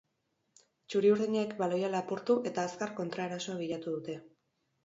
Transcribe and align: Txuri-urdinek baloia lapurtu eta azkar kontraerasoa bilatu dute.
Txuri-urdinek 0.93 1.53
baloia 1.59 1.91
lapurtu 1.97 2.39
eta 2.53 2.65
azkar 2.71 2.97
kontraerasoa 3.01 3.59
bilatu 3.63 3.99
dute. 3.99 4.19